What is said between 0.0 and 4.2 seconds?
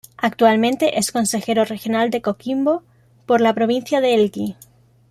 Actualmente es consejero regional de Coquimbo por la Provincia de